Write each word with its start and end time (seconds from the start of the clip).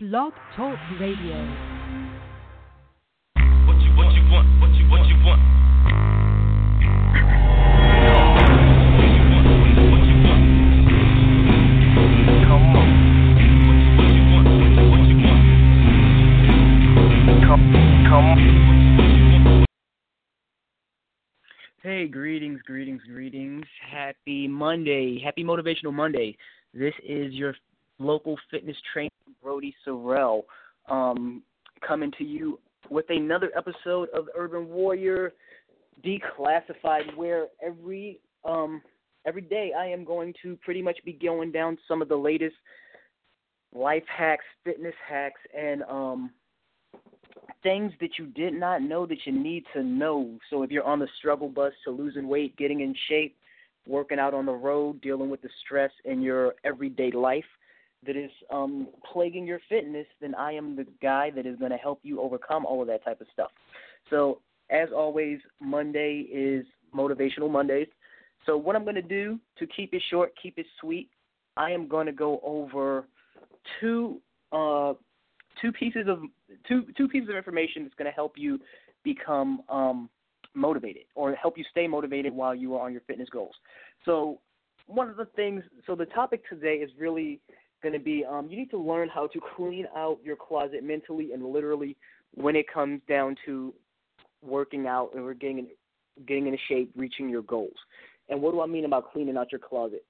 Blog 0.00 0.32
Talk 0.54 0.78
Radio. 1.00 1.34
What 3.66 3.82
you 3.82 3.90
what 3.96 4.14
you 4.14 4.22
want? 4.30 4.46
What 4.60 4.70
you 4.78 4.86
what 4.88 5.02
you 5.08 5.16
want? 5.26 5.42
What 9.90 10.06
you 10.06 10.14
want? 10.22 10.42
Come 12.46 12.78
on. 12.78 12.88
What 13.66 13.82
you 13.82 13.98
what 13.98 14.14
you 14.14 14.22
want? 14.30 14.46
What 14.86 15.02
you 15.10 15.18
want? 15.26 15.42
Come 17.42 17.66
come. 18.06 19.66
Hey, 21.82 22.06
greetings, 22.06 22.62
greetings, 22.64 23.02
greetings. 23.12 23.64
Happy 23.90 24.46
Monday. 24.46 25.18
Happy 25.18 25.42
Motivational 25.42 25.92
Monday. 25.92 26.36
This 26.72 26.94
is 27.04 27.32
your 27.32 27.56
local 27.98 28.38
fitness 28.48 28.76
trainer, 28.92 29.10
Brody 29.42 29.74
Sorrell, 29.86 30.42
um, 30.88 31.42
coming 31.86 32.12
to 32.18 32.24
you 32.24 32.58
with 32.90 33.06
another 33.08 33.50
episode 33.56 34.08
of 34.14 34.28
Urban 34.36 34.68
Warrior 34.68 35.32
Declassified, 36.04 37.16
where 37.16 37.46
every 37.64 38.20
um, 38.44 38.82
every 39.26 39.42
day 39.42 39.72
I 39.76 39.86
am 39.86 40.04
going 40.04 40.32
to 40.42 40.56
pretty 40.56 40.82
much 40.82 40.98
be 41.04 41.12
going 41.12 41.52
down 41.52 41.76
some 41.86 42.00
of 42.00 42.08
the 42.08 42.16
latest 42.16 42.56
life 43.74 44.04
hacks, 44.06 44.44
fitness 44.64 44.94
hacks, 45.06 45.40
and 45.56 45.82
um, 45.84 46.30
things 47.62 47.92
that 48.00 48.10
you 48.18 48.26
did 48.26 48.54
not 48.54 48.82
know 48.82 49.06
that 49.06 49.18
you 49.24 49.32
need 49.32 49.64
to 49.74 49.82
know. 49.82 50.38
So 50.50 50.62
if 50.62 50.70
you're 50.70 50.84
on 50.84 51.00
the 51.00 51.08
struggle 51.18 51.48
bus 51.48 51.72
to 51.84 51.90
losing 51.90 52.28
weight, 52.28 52.56
getting 52.56 52.80
in 52.80 52.94
shape, 53.08 53.36
working 53.86 54.18
out 54.18 54.34
on 54.34 54.46
the 54.46 54.52
road, 54.52 55.00
dealing 55.00 55.30
with 55.30 55.42
the 55.42 55.50
stress 55.64 55.90
in 56.04 56.22
your 56.22 56.54
everyday 56.64 57.10
life 57.10 57.44
that 58.06 58.16
is 58.16 58.30
um, 58.50 58.88
plaguing 59.12 59.46
your 59.46 59.60
fitness, 59.68 60.06
then 60.20 60.34
I 60.34 60.52
am 60.52 60.76
the 60.76 60.86
guy 61.02 61.30
that 61.34 61.46
is 61.46 61.56
going 61.58 61.70
to 61.70 61.76
help 61.76 62.00
you 62.02 62.20
overcome 62.20 62.64
all 62.64 62.80
of 62.80 62.86
that 62.88 63.04
type 63.04 63.20
of 63.20 63.26
stuff. 63.32 63.50
So 64.10 64.40
as 64.70 64.88
always, 64.94 65.40
Monday 65.60 66.26
is 66.32 66.64
motivational 66.94 67.50
Mondays. 67.50 67.88
So 68.46 68.56
what 68.56 68.76
I'm 68.76 68.84
going 68.84 68.94
to 68.94 69.02
do 69.02 69.38
to 69.58 69.66
keep 69.66 69.92
it 69.94 70.02
short, 70.10 70.32
keep 70.40 70.58
it 70.58 70.66
sweet, 70.80 71.10
I 71.56 71.70
am 71.72 71.88
going 71.88 72.06
to 72.06 72.12
go 72.12 72.40
over 72.44 73.04
two 73.80 74.20
uh, 74.52 74.94
two 75.60 75.72
pieces 75.72 76.06
of 76.06 76.20
two 76.66 76.86
two 76.96 77.08
pieces 77.08 77.28
of 77.28 77.36
information 77.36 77.82
that's 77.82 77.94
going 77.96 78.10
to 78.10 78.14
help 78.14 78.34
you 78.36 78.60
become 79.02 79.62
um, 79.68 80.08
motivated 80.54 81.02
or 81.14 81.34
help 81.34 81.58
you 81.58 81.64
stay 81.70 81.86
motivated 81.86 82.32
while 82.32 82.54
you 82.54 82.74
are 82.76 82.86
on 82.86 82.92
your 82.92 83.02
fitness 83.02 83.28
goals. 83.28 83.54
So 84.04 84.40
one 84.86 85.08
of 85.10 85.16
the 85.16 85.26
things, 85.36 85.62
so 85.86 85.94
the 85.94 86.06
topic 86.06 86.48
today 86.48 86.76
is 86.76 86.90
really 86.98 87.40
going 87.82 87.92
to 87.92 87.98
be 87.98 88.24
um, 88.28 88.48
you 88.50 88.56
need 88.56 88.70
to 88.70 88.78
learn 88.78 89.08
how 89.08 89.26
to 89.28 89.40
clean 89.56 89.86
out 89.96 90.18
your 90.22 90.36
closet 90.36 90.82
mentally 90.82 91.32
and 91.32 91.44
literally 91.44 91.96
when 92.34 92.56
it 92.56 92.66
comes 92.72 93.00
down 93.08 93.36
to 93.46 93.72
working 94.42 94.86
out 94.86 95.10
or 95.14 95.34
getting 95.34 95.58
in, 95.58 95.68
getting 96.26 96.46
into 96.46 96.58
shape, 96.68 96.90
reaching 96.96 97.28
your 97.28 97.42
goals. 97.42 97.74
And 98.28 98.40
what 98.40 98.52
do 98.52 98.60
I 98.60 98.66
mean 98.66 98.84
about 98.84 99.12
cleaning 99.12 99.36
out 99.36 99.52
your 99.52 99.60
closet? 99.60 100.04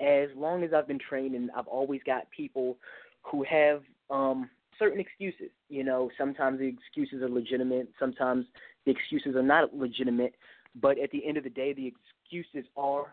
As 0.00 0.28
long 0.36 0.62
as 0.62 0.72
I've 0.72 0.88
been 0.88 0.98
training, 0.98 1.48
I've 1.56 1.66
always 1.66 2.00
got 2.04 2.30
people 2.30 2.76
who 3.22 3.44
have 3.44 3.82
um, 4.10 4.48
certain 4.78 5.00
excuses. 5.00 5.50
You 5.68 5.84
know, 5.84 6.10
sometimes 6.18 6.58
the 6.58 6.66
excuses 6.66 7.22
are 7.22 7.28
legitimate, 7.28 7.88
sometimes 7.98 8.46
the 8.84 8.92
excuses 8.92 9.36
are 9.36 9.42
not 9.42 9.74
legitimate. 9.74 10.34
But 10.80 10.98
at 10.98 11.10
the 11.10 11.26
end 11.26 11.36
of 11.36 11.44
the 11.44 11.50
day, 11.50 11.72
the 11.72 11.86
excuses 11.86 12.68
are 12.76 13.06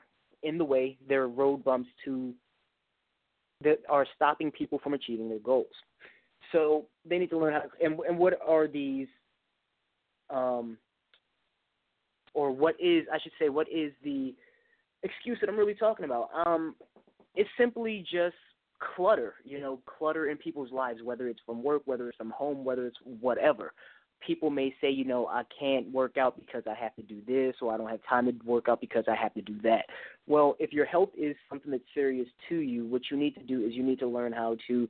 in 0.44 0.58
the 0.58 0.64
way. 0.64 0.98
They're 1.08 1.28
road 1.28 1.64
bumps 1.64 1.90
to 2.06 2.34
that 3.64 3.80
are 3.90 4.06
stopping 4.16 4.52
people 4.52 4.80
from 4.80 4.94
achieving 4.94 5.30
their 5.30 5.40
goals. 5.40 5.68
So 6.52 6.86
they 7.06 7.18
need 7.18 7.30
to 7.32 7.38
learn 7.38 7.54
how. 7.54 7.60
To, 7.60 7.70
and 7.82 8.00
and 8.08 8.18
what 8.18 8.40
are 8.46 8.68
these? 8.68 9.08
Um, 10.30 10.78
or 12.34 12.52
what 12.52 12.76
is 12.80 13.06
I 13.12 13.20
should 13.20 13.32
say 13.40 13.50
what 13.50 13.68
is 13.70 13.92
the 14.04 14.34
excuse 15.04 15.38
that 15.42 15.50
I'm 15.50 15.58
really 15.58 15.74
talking 15.74 16.06
about? 16.06 16.30
Um, 16.46 16.76
it's 17.36 17.50
simply 17.58 18.06
just 18.12 18.36
clutter, 18.96 19.36
you 19.44 19.60
know, 19.60 19.80
clutter 19.86 20.30
in 20.30 20.38
people's 20.38 20.72
lives, 20.72 21.02
whether 21.04 21.28
it's 21.28 21.40
from 21.46 21.64
work, 21.64 21.82
whether 21.86 22.08
it's 22.08 22.18
from 22.18 22.32
home, 22.32 22.64
whether 22.64 22.88
it's 22.88 22.98
whatever. 23.20 23.74
People 24.26 24.50
may 24.50 24.74
say, 24.82 24.90
you 24.90 25.06
know, 25.06 25.28
I 25.28 25.44
can't 25.58 25.92
work 25.92 26.18
out 26.18 26.38
because 26.38 26.64
I 26.70 26.76
have 26.76 26.96
to 26.96 27.02
do 27.02 27.22
this, 27.28 27.56
or 27.62 27.74
I 27.74 27.78
don't 27.78 27.90
have 27.90 28.02
time 28.08 28.26
to 28.26 28.34
work 28.46 28.68
out 28.68 28.82
because 28.82 29.06
I 29.08 29.16
have 29.16 29.34
to 29.36 29.42
do 29.42 29.56
that. 29.64 29.86
Well, 30.28 30.56
if 30.60 30.74
your 30.74 30.86
health 30.86 31.10
is 31.18 31.36
something 31.50 31.72
that's 31.72 31.84
serious 31.94 32.28
to 32.50 32.56
you, 32.56 32.86
what 32.86 33.04
you 33.10 33.18
need 33.18 33.36
to 33.36 33.44
do 33.44 33.66
is 33.66 33.74
you 33.74 33.84
need 33.84 34.00
to 34.00 34.08
learn 34.08 34.32
how 34.32 34.58
to 34.68 34.88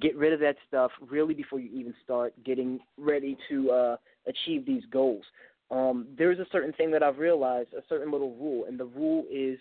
get 0.00 0.16
rid 0.16 0.32
of 0.32 0.40
that 0.40 0.56
stuff 0.66 0.90
really 1.08 1.34
before 1.34 1.60
you 1.60 1.70
even 1.72 1.94
start 2.02 2.32
getting 2.44 2.80
ready 2.98 3.36
to 3.48 3.70
uh, 3.70 3.96
achieve 4.26 4.66
these 4.66 4.82
goals. 4.90 5.22
Um, 5.70 6.06
there's 6.16 6.38
a 6.38 6.46
certain 6.50 6.72
thing 6.72 6.90
that 6.90 7.02
I've 7.02 7.18
realized, 7.18 7.72
a 7.74 7.82
certain 7.88 8.10
little 8.10 8.34
rule, 8.36 8.64
and 8.66 8.78
the 8.78 8.84
rule 8.84 9.24
is 9.30 9.58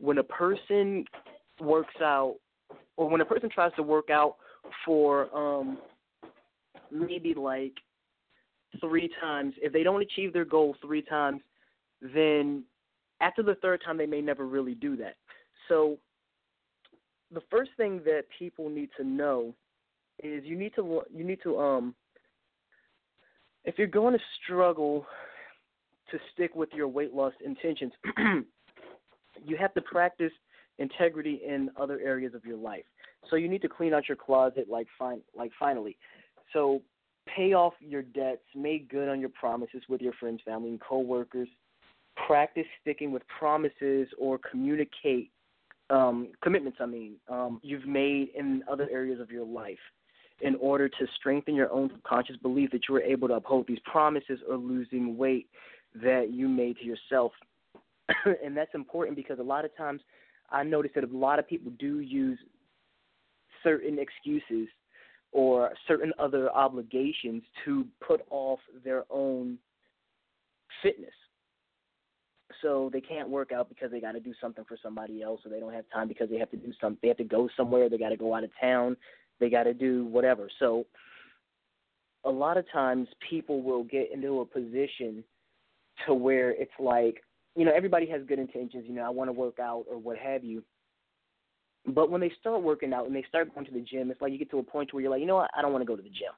when 0.00 0.18
a 0.18 0.22
person 0.22 1.04
works 1.60 1.94
out 2.00 2.36
or 2.96 3.08
when 3.08 3.20
a 3.20 3.24
person 3.24 3.48
tries 3.52 3.72
to 3.76 3.82
work 3.82 4.10
out 4.10 4.36
for 4.84 5.34
um 5.36 5.78
maybe 6.90 7.34
like 7.34 7.72
three 8.80 9.10
times, 9.20 9.54
if 9.60 9.72
they 9.72 9.82
don't 9.82 10.02
achieve 10.02 10.32
their 10.32 10.44
goal 10.44 10.76
three 10.80 11.02
times, 11.02 11.40
then 12.00 12.64
after 13.20 13.42
the 13.42 13.56
third 13.56 13.82
time 13.84 13.96
they 13.96 14.06
may 14.06 14.20
never 14.20 14.46
really 14.46 14.74
do 14.74 14.96
that. 14.96 15.16
So 15.68 15.98
the 17.32 17.42
first 17.50 17.70
thing 17.76 18.00
that 18.04 18.24
people 18.38 18.68
need 18.68 18.90
to 18.96 19.04
know 19.04 19.54
is 20.22 20.44
you 20.44 20.56
need 20.56 20.74
to 20.76 21.02
you 21.14 21.24
need 21.24 21.40
to 21.42 21.58
um 21.58 21.94
if 23.64 23.78
you're 23.78 23.86
going 23.86 24.14
to 24.14 24.20
struggle 24.42 25.06
to 26.10 26.18
stick 26.32 26.54
with 26.54 26.70
your 26.72 26.88
weight 26.88 27.12
loss 27.12 27.32
intentions, 27.44 27.92
you 29.44 29.56
have 29.56 29.72
to 29.74 29.82
practice 29.82 30.32
integrity 30.78 31.42
in 31.46 31.70
other 31.78 32.00
areas 32.00 32.34
of 32.34 32.44
your 32.44 32.56
life. 32.56 32.84
So 33.28 33.36
you 33.36 33.48
need 33.48 33.62
to 33.62 33.68
clean 33.68 33.92
out 33.92 34.08
your 34.08 34.16
closet 34.16 34.66
like 34.68 34.86
fine 34.98 35.20
like 35.36 35.52
finally. 35.58 35.96
So 36.52 36.82
pay 37.28 37.52
off 37.52 37.74
your 37.80 38.02
debts, 38.02 38.42
make 38.54 38.88
good 38.88 39.08
on 39.08 39.20
your 39.20 39.30
promises 39.30 39.82
with 39.88 40.00
your 40.00 40.12
friends, 40.14 40.40
family, 40.44 40.70
and 40.70 40.80
coworkers. 40.80 41.48
Practice 42.26 42.66
sticking 42.80 43.12
with 43.12 43.22
promises 43.38 44.08
or 44.18 44.38
communicate 44.50 45.30
um, 45.90 46.28
commitments. 46.42 46.78
I 46.80 46.86
mean, 46.86 47.14
um, 47.28 47.60
you've 47.62 47.86
made 47.86 48.28
in 48.36 48.62
other 48.70 48.88
areas 48.90 49.20
of 49.20 49.30
your 49.30 49.44
life, 49.44 49.78
in 50.40 50.56
order 50.56 50.88
to 50.88 51.06
strengthen 51.18 51.54
your 51.54 51.70
own 51.70 51.90
subconscious 51.92 52.36
belief 52.36 52.70
that 52.70 52.82
you 52.88 52.94
were 52.94 53.02
able 53.02 53.28
to 53.28 53.34
uphold 53.34 53.66
these 53.66 53.78
promises 53.84 54.40
or 54.48 54.56
losing 54.56 55.16
weight 55.16 55.48
that 55.94 56.30
you 56.32 56.48
made 56.48 56.76
to 56.78 56.84
yourself. 56.84 57.32
and 58.44 58.56
that's 58.56 58.74
important 58.74 59.16
because 59.16 59.38
a 59.38 59.42
lot 59.42 59.64
of 59.64 59.76
times 59.76 60.00
I 60.50 60.62
notice 60.62 60.92
that 60.94 61.04
a 61.04 61.16
lot 61.16 61.38
of 61.38 61.48
people 61.48 61.72
do 61.78 62.00
use 62.00 62.38
certain 63.62 63.98
excuses 63.98 64.68
or 65.32 65.72
certain 65.86 66.12
other 66.18 66.50
obligations 66.50 67.42
to 67.64 67.86
put 68.06 68.22
off 68.30 68.58
their 68.84 69.04
own 69.10 69.58
fitness. 70.82 71.10
So 72.62 72.90
they 72.92 73.00
can't 73.00 73.28
work 73.28 73.52
out 73.52 73.68
because 73.68 73.90
they 73.90 74.00
got 74.00 74.12
to 74.12 74.20
do 74.20 74.34
something 74.40 74.64
for 74.64 74.76
somebody 74.82 75.22
else, 75.22 75.40
or 75.44 75.50
they 75.50 75.60
don't 75.60 75.72
have 75.72 75.84
time 75.92 76.08
because 76.08 76.28
they 76.28 76.38
have 76.38 76.50
to 76.50 76.56
do 76.56 76.72
something. 76.80 76.98
They 77.00 77.08
have 77.08 77.16
to 77.18 77.24
go 77.24 77.48
somewhere. 77.56 77.88
They 77.88 77.96
got 77.96 78.10
to 78.10 78.16
go 78.16 78.34
out 78.34 78.44
of 78.44 78.50
town. 78.60 78.96
They 79.38 79.48
got 79.48 79.64
to 79.64 79.72
do 79.72 80.04
whatever. 80.06 80.50
So 80.58 80.84
a 82.24 82.30
lot 82.30 82.56
of 82.58 82.70
times 82.70 83.08
people 83.28 83.62
will 83.62 83.84
get 83.84 84.12
into 84.12 84.40
a 84.40 84.44
position 84.44 85.24
to 86.06 86.14
where 86.14 86.50
it's 86.50 86.70
like, 86.78 87.22
you 87.56 87.64
know, 87.64 87.72
everybody 87.74 88.06
has 88.06 88.22
good 88.26 88.38
intentions. 88.38 88.84
You 88.86 88.94
know, 88.94 89.04
I 89.04 89.10
want 89.10 89.28
to 89.28 89.32
work 89.32 89.58
out 89.58 89.84
or 89.90 89.98
what 89.98 90.18
have 90.18 90.44
you. 90.44 90.62
But 91.86 92.10
when 92.10 92.20
they 92.20 92.32
start 92.38 92.62
working 92.62 92.92
out 92.92 93.06
and 93.06 93.14
they 93.14 93.24
start 93.28 93.54
going 93.54 93.66
to 93.66 93.72
the 93.72 93.80
gym, 93.80 94.10
it's 94.10 94.20
like 94.20 94.32
you 94.32 94.38
get 94.38 94.50
to 94.50 94.58
a 94.58 94.62
point 94.62 94.92
where 94.92 95.02
you're 95.02 95.10
like, 95.10 95.20
you 95.20 95.26
know 95.26 95.36
what, 95.36 95.50
I 95.56 95.62
don't 95.62 95.72
want 95.72 95.82
to 95.82 95.86
go 95.86 95.96
to 95.96 96.02
the 96.02 96.08
gym. 96.08 96.32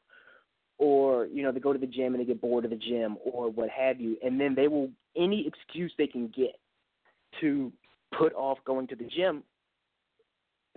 Or, 0.79 1.27
you 1.27 1.43
know, 1.43 1.53
they 1.53 1.61
go 1.61 1.73
to 1.73 1.79
the 1.79 1.87
gym 1.87 2.15
and 2.15 2.21
they 2.21 2.25
get 2.25 2.41
bored 2.41 2.65
of 2.65 2.71
the 2.71 2.77
gym 2.77 3.17
or 3.25 3.51
what 3.51 3.69
have 3.71 4.01
you. 4.01 4.17
And 4.23 4.41
then 4.41 4.55
they 4.55 4.69
will, 4.69 4.91
any 5.17 5.47
excuse 5.47 5.93
they 5.99 6.07
can 6.07 6.29
get 6.29 6.59
to 7.41 7.73
put 8.17 8.33
off 8.35 8.59
going 8.65 8.87
to 8.89 8.97
the 8.97 9.05
gym, 9.05 9.43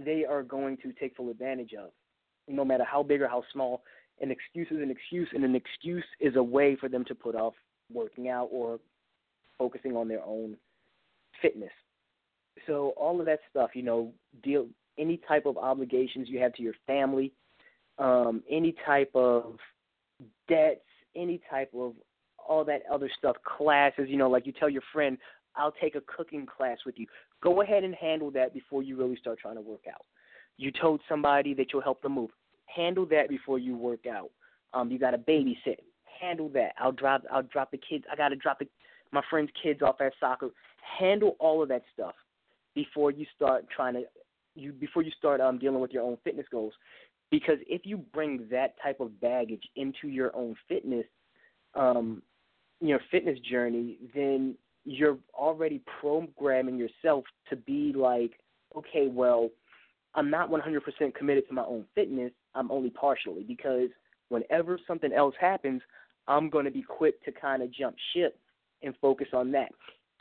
they 0.04 0.26
are 0.26 0.44
going 0.44 0.78
to 0.78 0.92
take 0.94 1.16
full 1.16 1.30
advantage 1.30 1.74
of. 1.74 1.92
No 2.48 2.66
matter 2.66 2.84
how 2.84 3.02
big 3.02 3.22
or 3.22 3.28
how 3.28 3.44
small, 3.54 3.82
an 4.22 4.32
excuse 4.32 4.68
is 4.70 4.82
an 4.82 4.92
excuse, 4.92 5.28
and 5.34 5.44
an 5.44 5.56
excuse 5.56 6.06
is 6.20 6.36
a 6.36 6.44
way 6.44 6.76
for 6.76 6.90
them 6.90 7.04
to 7.06 7.16
put 7.16 7.36
off 7.36 7.54
working 7.92 8.30
out 8.30 8.50
or 8.52 8.80
focusing 9.58 9.96
on 9.96 10.08
their 10.08 10.24
own 10.24 10.56
fitness 11.42 11.72
so 12.68 12.94
all 12.98 13.20
of 13.20 13.26
that 13.26 13.40
stuff, 13.50 13.72
you 13.74 13.84
know, 13.84 14.12
deal 14.44 14.68
any 14.98 15.20
type 15.28 15.46
of 15.46 15.58
obligations 15.58 16.30
you 16.30 16.40
have 16.40 16.54
to 16.54 16.64
your 16.64 16.74
family, 16.88 17.32
um, 17.98 18.44
any 18.50 18.76
type 18.86 19.12
of 19.14 19.58
debts, 20.48 20.82
any 21.16 21.42
type 21.50 21.70
of 21.76 21.94
all 22.48 22.64
that 22.66 22.84
other 22.92 23.10
stuff, 23.18 23.36
classes, 23.44 24.06
you 24.08 24.18
know, 24.18 24.30
like 24.30 24.46
you 24.46 24.54
tell 24.54 24.70
your 24.70 24.84
friend, 24.94 25.18
I'll 25.56 25.74
take 25.82 25.96
a 25.96 26.02
cooking 26.02 26.46
class 26.46 26.78
with 26.86 26.96
you. 26.98 27.08
Go 27.42 27.62
ahead 27.62 27.84
and 27.84 27.96
handle 27.96 28.32
that 28.32 28.54
before 28.54 28.84
you 28.84 28.98
really 28.98 29.16
start 29.18 29.40
trying 29.40 29.56
to 29.56 29.62
work 29.62 29.86
out. 29.90 30.06
You 30.58 30.72
told 30.72 31.02
somebody 31.10 31.54
that 31.56 31.68
you'll 31.74 31.82
help 31.82 32.02
them 32.02 32.14
move. 32.14 32.30
Handle 32.68 33.06
that 33.08 33.30
before 33.30 33.60
you 33.60 33.76
work 33.76 34.06
out. 34.06 34.32
Um, 34.74 34.92
you 34.92 35.00
got 35.00 35.12
to 35.12 35.18
babysit. 35.18 35.80
Handle 36.22 36.50
that. 36.50 36.74
I'll 36.80 36.92
drop. 36.92 37.24
I'll 37.32 37.44
drop 37.44 37.72
the 37.72 37.78
kids. 37.78 38.06
I 38.12 38.16
got 38.16 38.30
to 38.30 38.36
drop 38.36 38.60
the, 38.60 38.68
my 39.12 39.22
friends' 39.30 39.50
kids 39.62 39.82
off 39.82 40.00
at 40.02 40.14
soccer. 40.20 40.50
Handle 41.00 41.36
all 41.40 41.62
of 41.62 41.70
that 41.70 41.84
stuff 41.94 42.16
before 42.76 43.12
you 43.12 43.26
start 43.36 43.66
trying 43.76 43.94
to 43.94 44.04
you 44.54 44.72
before 44.72 45.02
you 45.02 45.12
start 45.18 45.42
um 45.42 45.58
dealing 45.58 45.80
with 45.80 45.92
your 45.92 46.04
own 46.04 46.18
fitness 46.24 46.46
goals. 46.52 46.74
Because 47.32 47.58
if 47.68 47.82
you 47.86 47.98
bring 47.98 48.48
that 48.52 48.76
type 48.82 49.00
of 49.00 49.20
baggage 49.20 49.64
into 49.76 50.08
your 50.08 50.36
own 50.36 50.56
fitness, 50.68 51.06
um, 51.74 52.22
your 52.80 53.00
fitness 53.10 53.40
journey, 53.40 53.98
then 54.14 54.56
you're 54.86 55.18
already 55.34 55.82
programming 56.00 56.78
yourself 56.78 57.26
to 57.50 57.56
be 57.56 57.94
like, 57.96 58.40
okay, 58.78 59.08
well, 59.08 59.50
I'm 60.14 60.30
not 60.30 60.50
100% 60.50 61.16
committed 61.16 61.48
to 61.48 61.54
my 61.54 61.64
own 61.64 61.86
fitness. 61.96 62.32
I'm 62.54 62.72
only 62.72 62.92
partially 62.92 63.44
because 63.44 63.90
whenever 64.30 64.80
something 64.88 65.12
else 65.12 65.36
happens, 65.40 65.82
I'm 66.28 66.50
going 66.50 66.66
to 66.66 66.72
be 66.72 66.84
quick 66.84 67.24
to 67.26 67.32
kind 67.32 67.62
of 67.64 67.72
jump 67.72 67.96
ship 68.14 68.40
and 68.82 68.94
focus 69.02 69.28
on 69.34 69.52
that. 69.52 69.70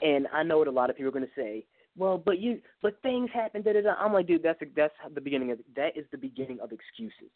And 0.02 0.26
I 0.32 0.42
know 0.42 0.58
what 0.58 0.68
a 0.68 0.72
lot 0.72 0.90
of 0.90 0.96
people 0.96 1.08
are 1.08 1.12
going 1.12 1.26
to 1.26 1.40
say. 1.40 1.64
Well, 1.96 2.18
but 2.18 2.40
you, 2.40 2.60
but 2.82 3.00
things 3.02 3.30
happen. 3.32 3.62
Da 3.62 3.72
da 3.72 3.82
da. 3.82 3.94
I'm 3.94 4.12
like, 4.12 4.26
dude, 4.26 4.42
that's 4.42 4.58
that's 4.76 4.94
the 5.14 5.20
beginning 5.20 5.52
of 5.52 5.58
that 5.76 5.96
is 5.96 6.04
the 6.10 6.18
beginning 6.18 6.58
of 6.60 6.72
excuses. 6.72 7.30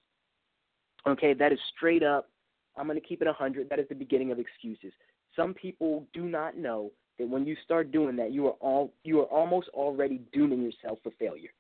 Okay, 1.06 1.32
that 1.34 1.52
is 1.52 1.58
straight 1.76 2.02
up. 2.02 2.28
I'm 2.76 2.88
to 2.88 3.00
keep 3.00 3.22
it 3.22 3.28
a 3.28 3.32
hundred. 3.32 3.68
That 3.70 3.78
is 3.78 3.88
the 3.88 3.94
beginning 3.94 4.32
of 4.32 4.38
excuses. 4.38 4.92
Some 5.36 5.54
people 5.54 6.06
do 6.12 6.24
not 6.24 6.56
know 6.56 6.90
that 7.18 7.28
when 7.28 7.44
you 7.46 7.56
start 7.64 7.92
doing 7.92 8.16
that, 8.16 8.32
you 8.32 8.46
are 8.46 8.56
all 8.60 8.92
you 9.04 9.20
are 9.20 9.26
almost 9.26 9.68
already 9.74 10.20
dooming 10.32 10.62
yourself 10.62 10.98
for 11.02 11.12
failure. 11.18 11.50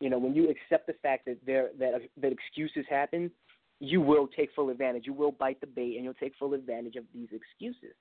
You 0.00 0.08
know, 0.08 0.18
when 0.18 0.34
you 0.34 0.48
accept 0.48 0.86
the 0.86 0.94
fact 1.02 1.26
that 1.26 1.38
there 1.44 1.70
that 1.78 2.00
that 2.20 2.32
excuses 2.32 2.84
happen, 2.88 3.30
you 3.80 4.00
will 4.00 4.26
take 4.26 4.50
full 4.54 4.70
advantage. 4.70 5.04
You 5.06 5.12
will 5.12 5.32
bite 5.32 5.60
the 5.60 5.66
bait, 5.66 5.96
and 5.96 6.04
you'll 6.04 6.14
take 6.14 6.34
full 6.38 6.54
advantage 6.54 6.96
of 6.96 7.04
these 7.14 7.28
excuses. 7.32 7.94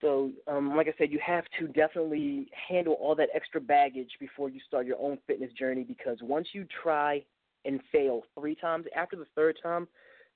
So, 0.00 0.30
um, 0.46 0.76
like 0.76 0.88
I 0.88 0.94
said, 0.98 1.10
you 1.10 1.18
have 1.24 1.44
to 1.58 1.68
definitely 1.68 2.48
handle 2.68 2.94
all 2.94 3.14
that 3.14 3.30
extra 3.34 3.60
baggage 3.60 4.10
before 4.20 4.50
you 4.50 4.60
start 4.66 4.86
your 4.86 4.98
own 5.00 5.18
fitness 5.26 5.52
journey 5.52 5.84
because 5.84 6.18
once 6.20 6.48
you 6.52 6.66
try 6.82 7.22
and 7.64 7.80
fail 7.90 8.22
three 8.38 8.54
times, 8.54 8.84
after 8.94 9.16
the 9.16 9.26
third 9.34 9.58
time, 9.62 9.88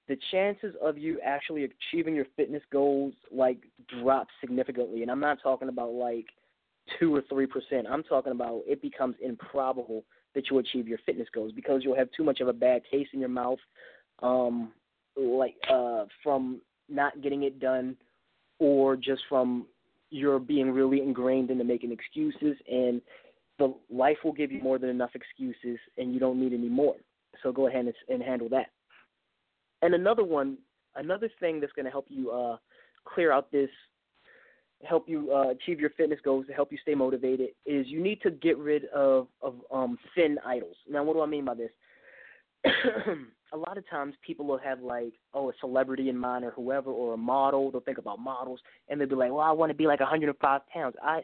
the 0.09 0.17
chances 0.33 0.75
of 0.83 0.99
you 0.99 1.21
actually 1.25 1.65
achieving 1.65 2.15
your 2.15 2.25
fitness 2.37 2.63
goals 2.73 3.13
like 3.31 3.59
drop 4.01 4.27
significantly. 4.41 5.03
And 5.03 5.11
I'm 5.11 5.21
not 5.21 5.39
talking 5.43 5.69
about 5.69 5.93
like 5.93 6.27
two 6.99 7.15
or 7.15 7.23
three 7.29 7.47
percent. 7.47 7.87
I'm 7.89 8.03
talking 8.03 8.33
about 8.33 8.63
it 8.67 8.81
becomes 8.83 9.17
improbable 9.23 10.05
that 10.35 10.45
you'll 10.49 10.61
achieve 10.61 10.89
your 10.89 10.99
fitness 11.05 11.29
goals 11.35 11.53
because 11.53 11.83
you'll 11.85 11.97
have 11.97 12.09
too 12.17 12.25
much 12.25 12.41
of 12.41 12.49
a 12.49 12.53
bad 12.53 12.83
taste 12.91 13.11
in 13.13 13.21
your 13.21 13.29
mouth, 13.29 13.59
um, 14.23 14.73
like 15.17 15.55
uh, 15.71 16.07
from 16.23 16.61
not 16.89 17.21
getting 17.23 17.43
it 17.45 17.61
done 17.61 17.97
or 18.61 18.95
just 18.95 19.23
from 19.29 19.67
you're 20.11 20.39
being 20.39 20.71
really 20.71 21.01
ingrained 21.01 21.51
into 21.51 21.65
making 21.65 21.91
excuses 21.93 22.57
and 22.71 23.01
the 23.59 23.75
life 23.91 24.17
will 24.25 24.33
give 24.33 24.53
you 24.53 24.61
more 24.63 24.79
than 24.79 24.91
enough 24.91 25.11
excuses 25.15 25.79
and 25.99 26.13
you 26.13 26.21
don't 26.21 26.41
need 26.41 26.53
any 26.53 26.69
more. 26.69 26.97
So 27.43 27.53
go 27.53 27.67
ahead 27.67 27.87
and, 27.87 27.95
and 28.09 28.23
handle 28.23 28.49
that. 28.51 28.67
And 29.83 29.95
another 29.95 30.25
one, 30.25 30.59
another 30.97 31.31
thing 31.41 31.61
that's 31.61 31.73
going 31.73 31.85
to 31.85 31.91
help 31.91 32.07
you 32.09 32.31
uh, 32.31 32.57
clear 33.05 33.33
out 33.33 33.51
this, 33.51 33.71
help 34.85 35.09
you 35.09 35.33
uh, 35.33 35.51
achieve 35.51 35.81
your 35.81 35.91
fitness 35.91 36.19
goals, 36.25 36.47
to 36.47 36.53
help 36.53 36.73
you 36.73 36.79
stay 36.83 36.95
motivated, 36.95 37.51
is 37.67 37.87
you 37.87 38.03
need 38.03 38.21
to 38.23 38.31
get 38.31 38.59
rid 38.59 38.87
of 38.87 39.29
of 39.43 39.55
um, 39.73 39.99
thin 40.15 40.39
idols. 40.45 40.77
Now, 40.89 41.05
what 41.05 41.15
do 41.15 41.21
I 41.21 41.27
mean 41.27 41.45
by 41.45 41.55
this? 41.55 41.71
a 43.53 43.57
lot 43.57 43.77
of 43.77 43.89
times 43.89 44.15
people 44.25 44.47
will 44.47 44.59
have 44.59 44.81
like 44.81 45.13
oh 45.35 45.51
a 45.51 45.53
celebrity 45.61 46.09
in 46.09 46.17
mind 46.17 46.45
or 46.45 46.51
whoever 46.53 46.91
or 46.91 47.15
a 47.15 47.19
model. 47.19 47.71
They'll 47.71 47.81
think 47.81 47.99
about 47.99 48.19
models 48.19 48.61
and 48.89 49.01
they'll 49.01 49.09
be 49.09 49.15
like 49.15 49.31
well 49.31 49.41
i 49.41 49.53
want 49.53 49.71
to 49.71 49.75
be 49.75 49.87
like 49.87 50.01
105 50.01 50.61
pounds. 50.69 50.97
I 51.03 51.23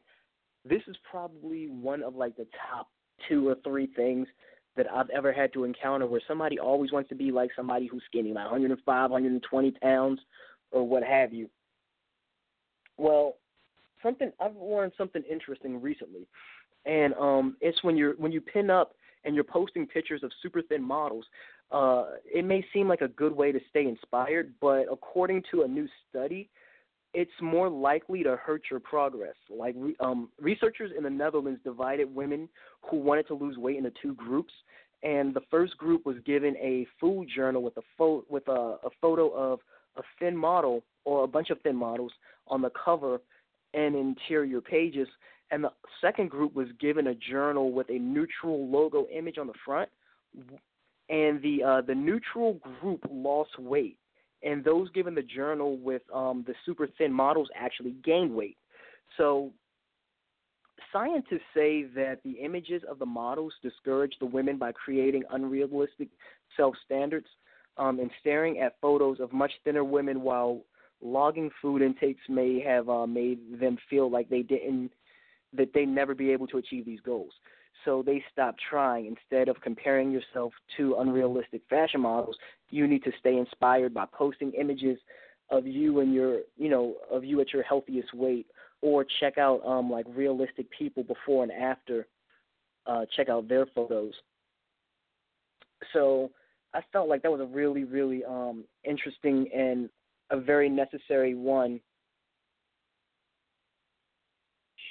this 0.65 0.83
is 0.89 0.97
probably 1.09 1.69
one 1.69 2.03
of 2.03 2.15
like 2.15 2.37
the 2.37 2.47
top 2.69 2.89
two 3.29 3.49
or 3.49 3.57
three 3.65 3.89
things 3.97 4.27
that 4.77 4.87
i've 4.93 5.11
ever 5.11 5.33
had 5.33 5.53
to 5.53 5.65
encounter 5.65 6.07
where 6.07 6.21
somebody 6.29 6.59
always 6.59 6.93
wants 6.93 7.09
to 7.09 7.15
be 7.15 7.31
like 7.31 7.51
somebody 7.57 7.87
who's 7.87 8.03
skinny 8.07 8.33
like 8.33 8.45
105 8.45 9.11
120 9.11 9.71
pounds 9.83 10.21
or 10.73 10.87
what 10.87 11.03
have 11.03 11.33
you. 11.33 11.49
Well 12.99 13.37
something 14.03 14.31
i've 14.41 14.57
learned 14.57 14.93
something 14.99 15.23
interesting 15.31 15.81
recently 15.81 16.27
and 16.85 17.15
um 17.15 17.57
it's 17.61 17.83
when 17.83 17.97
you're 17.97 18.15
when 18.15 18.33
you 18.33 18.41
pin 18.41 18.71
up 18.71 18.95
and 19.25 19.35
you're 19.35 19.45
posting 19.45 19.87
pictures 19.87 20.23
of 20.23 20.31
super 20.43 20.63
thin 20.63 20.83
models 20.83 21.25
uh, 21.71 22.05
it 22.25 22.45
may 22.45 22.65
seem 22.73 22.89
like 22.89 23.01
a 23.01 23.09
good 23.09 23.35
way 23.35 23.53
to 23.53 23.61
stay 23.71 23.87
inspired, 23.87 24.53
but 24.61 24.87
according 24.91 25.43
to 25.51 25.63
a 25.63 25.69
new 25.69 25.89
study, 26.09 26.49
it's 27.13 27.31
more 27.41 27.69
likely 27.69 28.23
to 28.23 28.37
hurt 28.37 28.63
your 28.71 28.79
progress. 28.81 29.35
Like 29.51 29.75
um, 30.01 30.29
researchers 30.41 30.93
in 30.97 31.03
the 31.03 31.11
Netherlands 31.11 31.61
divided 31.65 32.15
women 32.15 32.49
who 32.83 32.99
wanted 32.99 33.27
to 33.29 33.35
lose 33.35 33.57
weight 33.57 33.79
into 33.79 33.93
two 34.03 34.15
groups, 34.15 34.53
and 35.03 35.35
the 35.35 35.41
first 35.51 35.77
group 35.77 36.07
was 36.07 36.17
given 36.25 36.57
a 36.57 36.87
food 37.01 37.29
journal 37.35 37.63
with 37.63 37.77
a 37.79 37.83
fo- 37.99 38.25
with 38.29 38.47
a, 38.49 38.77
a 38.85 38.91
photo 39.01 39.31
of 39.31 39.61
a 39.97 40.03
thin 40.19 40.37
model 40.37 40.85
or 41.05 41.25
a 41.25 41.29
bunch 41.29 41.51
of 41.51 41.61
thin 41.63 41.77
models 41.77 42.13
on 42.49 42.63
the 42.63 42.71
cover 42.85 43.21
and 43.75 43.97
interior 43.97 44.61
pages, 44.61 45.09
and 45.51 45.65
the 45.65 45.73
second 46.01 46.31
group 46.31 46.55
was 46.55 46.69
given 46.81 47.09
a 47.09 47.15
journal 47.15 47.73
with 47.73 47.89
a 47.91 47.99
neutral 47.99 48.69
logo 48.69 49.07
image 49.09 49.39
on 49.39 49.47
the 49.47 49.55
front 49.65 49.89
and 51.09 51.41
the 51.43 51.63
uh, 51.63 51.81
the 51.83 51.95
neutral 51.95 52.55
group 52.81 53.05
lost 53.11 53.59
weight, 53.59 53.99
and 54.43 54.65
those 54.65 54.91
given 54.91 55.15
the 55.15 55.23
journal 55.23 55.77
with 55.79 56.03
um, 56.13 56.45
the 56.47 56.55
super 56.65 56.89
thin 56.99 57.13
models 57.13 57.49
actually 57.55 57.95
gained 58.05 58.35
weight. 58.35 58.57
So 59.17 59.53
scientists 60.93 61.41
say 61.55 61.85
that 61.95 62.19
the 62.25 62.33
images 62.33 62.83
of 62.89 62.99
the 62.99 63.07
models 63.07 63.53
discourage 63.63 64.15
the 64.19 64.27
women 64.27 64.57
by 64.59 64.73
creating 64.73 65.23
unrealistic 65.31 66.09
self 66.57 66.75
standards 66.85 67.27
um, 67.79 68.01
and 68.01 68.11
staring 68.21 68.61
at 68.61 68.77
photos 68.81 69.21
of 69.21 69.33
much 69.33 69.53
thinner 69.65 69.85
women 69.85 70.23
while 70.23 70.63
logging 71.03 71.51
food 71.61 71.83
intakes 71.83 72.23
may 72.29 72.61
have 72.61 72.89
uh, 72.89 73.07
made 73.07 73.61
them 73.61 73.77
feel 73.89 74.11
like 74.11 74.29
they 74.29 74.43
didn't 74.43 74.91
that 75.53 75.73
they 75.73 75.85
never 75.85 76.15
be 76.15 76.31
able 76.31 76.47
to 76.47 76.59
achieve 76.59 76.85
these 76.85 77.01
goals 77.01 77.33
so 77.85 78.03
they 78.03 78.23
stop 78.33 78.57
trying. 78.71 79.07
Instead 79.07 79.49
of 79.49 79.61
comparing 79.61 80.11
yourself 80.11 80.53
to 80.77 80.97
unrealistic 80.99 81.63
fashion 81.69 82.01
models, 82.01 82.37
you 82.71 82.87
need 82.87 83.05
to 83.05 83.13
stay 83.21 83.37
inspired 83.37 83.95
by 83.95 84.07
posting 84.13 84.53
images 84.53 84.99
of 85.51 85.67
you 85.67 86.01
and 86.01 86.13
your, 86.13 86.41
you 86.57 86.69
know, 86.69 86.95
of 87.11 87.25
you 87.25 87.41
at 87.41 87.53
your 87.53 87.63
healthiest 87.63 88.13
weight, 88.15 88.47
or 88.83 89.07
check 89.21 89.39
out 89.39 89.65
um 89.65 89.91
like 89.91 90.07
realistic 90.09 90.67
people 90.77 91.03
before 91.03 91.43
and 91.43 91.53
after. 91.53 92.07
Uh, 92.87 93.05
check 93.17 93.29
out 93.29 93.49
their 93.49 93.67
photos. 93.67 94.15
So 95.93 96.31
I 96.73 96.81
felt 96.93 97.09
like 97.09 97.23
that 97.23 97.31
was 97.33 97.41
a 97.41 97.47
really, 97.47 97.85
really 97.85 98.25
um 98.25 98.65
interesting 98.85 99.49
and 99.55 99.89
a 100.31 100.41
very 100.41 100.69
necessary 100.69 101.35
one. 101.35 101.81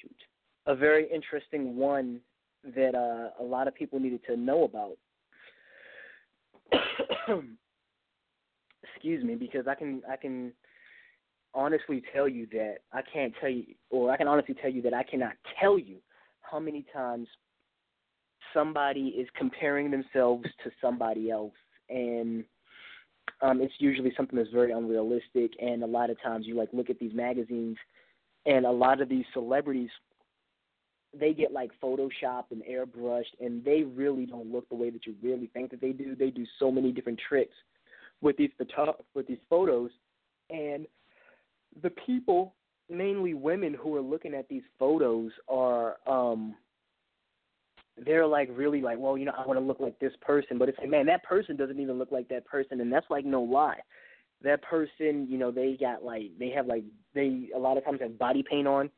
Shoot, 0.02 0.18
a 0.66 0.76
very 0.76 1.10
interesting 1.14 1.76
one 1.76 2.22
that 2.74 2.96
uh, 2.96 3.44
a 3.44 3.46
lot 3.46 3.68
of 3.68 3.76
people 3.76 4.00
needed 4.00 4.22
to 4.28 4.36
know 4.36 4.64
about. 4.64 4.98
Excuse 8.96 9.24
me, 9.24 9.36
because 9.36 9.68
I 9.68 9.76
can 9.76 10.02
I 10.10 10.16
can 10.16 10.52
honestly 11.54 12.04
tell 12.14 12.28
you 12.28 12.48
that 12.52 12.78
I 12.92 13.02
can't 13.02 13.34
tell 13.40 13.50
you, 13.50 13.66
or 13.90 14.12
I 14.12 14.18
can 14.18 14.28
honestly 14.28 14.56
tell 14.60 14.72
you 14.72 14.82
that 14.84 14.94
I 14.94 15.04
cannot 15.04 15.34
tell 15.60 15.78
you 15.78 15.98
how 16.42 16.60
many 16.60 16.86
times 16.94 17.28
somebody 18.54 19.08
is 19.10 19.28
comparing 19.38 19.92
themselves 19.92 20.46
to 20.64 20.72
somebody 20.82 21.30
else, 21.30 21.54
and 21.90 22.44
um, 23.42 23.62
it's 23.62 23.74
usually 23.80 24.14
something 24.16 24.38
that's 24.38 24.50
very 24.52 24.72
unrealistic. 24.72 25.52
And 25.62 25.84
a 25.84 25.88
lot 25.88 26.10
of 26.10 26.22
times, 26.22 26.48
you 26.48 26.56
like 26.56 26.70
look 26.74 26.90
at 26.90 27.00
these 27.00 27.14
magazines, 27.14 27.78
and 28.46 28.66
a 28.66 28.72
lot 28.72 29.02
of 29.02 29.10
these 29.10 29.26
celebrities 29.34 29.90
they 31.20 31.34
get 31.34 31.52
like 31.52 31.72
photoshopped 31.82 32.52
and 32.52 32.62
airbrushed 32.70 33.34
and 33.40 33.64
they 33.64 33.84
really 33.84 34.26
don't 34.26 34.52
look 34.52 34.68
the 34.70 34.76
way 34.76 34.90
that 34.90 35.06
you 35.06 35.16
really 35.22 35.50
think 35.54 35.72
that 35.72 35.82
they 35.82 35.92
do. 35.92 36.16
They 36.16 36.30
do 36.30 36.46
so 36.60 36.72
many 36.72 36.92
different 36.92 37.20
tricks 37.28 37.56
with 38.22 38.38
these 38.38 38.52
photo- 38.58 39.04
with 39.14 39.28
these 39.28 39.40
photos 39.50 39.92
and 40.50 40.86
the 41.82 41.90
people 42.06 42.54
mainly 42.90 43.34
women 43.34 43.74
who 43.74 43.96
are 43.96 44.02
looking 44.02 44.34
at 44.34 44.48
these 44.48 44.64
photos 44.78 45.32
are 45.48 45.98
um 46.08 46.56
they're 48.04 48.28
like 48.28 48.50
really 48.52 48.82
like, 48.82 48.98
well, 49.00 49.18
you 49.18 49.26
know, 49.26 49.34
I 49.38 49.46
want 49.46 49.58
to 49.60 49.66
look 49.66 49.80
like 49.80 49.98
this 50.00 50.12
person, 50.22 50.58
but 50.58 50.68
it's 50.68 50.78
like, 50.80 50.90
man, 50.90 51.06
that 51.06 51.24
person 51.24 51.56
doesn't 51.56 51.80
even 51.80 51.98
look 51.98 52.12
like 52.12 52.28
that 52.30 52.46
person, 52.46 52.82
and 52.82 52.92
that's 52.92 53.06
like 53.10 53.26
no 53.26 53.42
lie. 53.42 53.80
That 54.44 54.62
person, 54.64 55.28
you 55.30 55.38
know, 55.38 55.50
they 55.50 55.78
got 55.80 56.04
like 56.04 56.32
they 56.38 56.50
have 56.50 56.68
like 56.68 56.84
they 57.14 57.50
a 57.56 57.60
lot 57.60 57.78
of 57.78 57.86
times 57.86 58.02
have 58.02 58.20
body 58.20 58.44
paint 58.50 58.68
on, 58.68 58.90